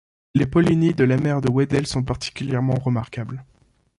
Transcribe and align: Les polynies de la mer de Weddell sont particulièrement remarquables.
Les 0.33 0.47
polynies 0.47 0.95
de 0.95 1.03
la 1.03 1.15
mer 1.15 1.41
de 1.41 1.49
Weddell 1.51 1.85
sont 1.85 2.01
particulièrement 2.03 2.73
remarquables. 2.73 3.45